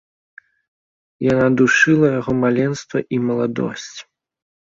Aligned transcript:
Яна 1.31 1.43
душыла 1.61 2.07
яго 2.19 2.31
маленства 2.45 2.97
і 3.17 3.21
маладосць. 3.27 3.97